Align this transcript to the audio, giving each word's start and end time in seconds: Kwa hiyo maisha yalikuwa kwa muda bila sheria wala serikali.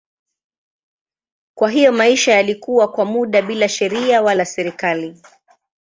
Kwa 1.55 1.69
hiyo 1.69 1.91
maisha 1.91 2.31
yalikuwa 2.31 2.91
kwa 2.91 3.05
muda 3.05 3.41
bila 3.41 3.69
sheria 3.69 4.21
wala 4.21 4.45
serikali. 4.45 5.21